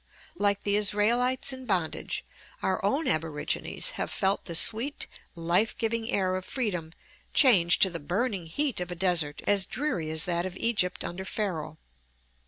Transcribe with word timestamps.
Like 0.33 0.61
the 0.61 0.77
Israelites 0.77 1.53
in 1.53 1.67
bondage, 1.67 2.25
our 2.63 2.83
own 2.83 3.07
aborigines 3.07 3.91
have 4.01 4.09
felt 4.09 4.45
the 4.45 4.55
sweet 4.55 5.05
life 5.35 5.77
giving 5.77 6.09
air 6.09 6.35
of 6.35 6.43
freedom 6.43 6.91
change 7.35 7.77
to 7.81 7.89
the 7.91 7.99
burning 7.99 8.47
heat 8.47 8.79
of 8.81 8.89
a 8.89 8.95
desert 8.95 9.43
as 9.45 9.67
dreary 9.67 10.09
as 10.09 10.23
that 10.23 10.43
of 10.47 10.57
Egypt 10.57 11.05
under 11.05 11.23
Pharaoh. 11.23 11.77